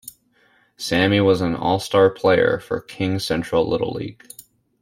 Samie 0.79 1.23
was 1.23 1.41
an 1.41 1.53
All-Star 1.53 2.09
player 2.09 2.57
for 2.57 2.81
King 2.81 3.19
Central 3.19 3.69
little 3.69 3.91
league. 3.93 4.23